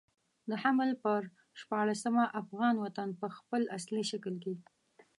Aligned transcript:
د 0.49 0.51
حمل 0.63 0.91
پر 1.03 1.21
شپاړلسمه 1.59 2.23
افغان 2.41 2.75
وطن 2.85 3.09
په 3.21 3.27
خپل 3.37 3.61
اصلي 3.77 4.03
شکل 4.11 4.35
کې. 4.43 4.53